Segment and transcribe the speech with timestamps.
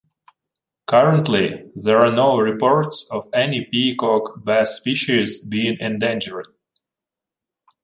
[0.87, 6.47] Currently, there are no reports of any peacock bass species being endangered.